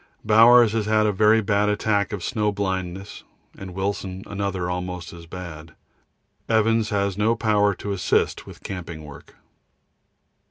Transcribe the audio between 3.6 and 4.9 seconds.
Wilson another